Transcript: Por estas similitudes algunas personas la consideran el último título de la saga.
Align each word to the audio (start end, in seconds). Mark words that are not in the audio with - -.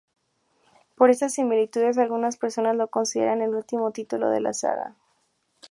Por 0.95 1.11
estas 1.11 1.35
similitudes 1.35 1.99
algunas 1.99 2.35
personas 2.35 2.75
la 2.75 2.87
consideran 2.87 3.43
el 3.43 3.53
último 3.53 3.91
título 3.91 4.31
de 4.31 4.41
la 4.41 4.51
saga. 4.51 4.95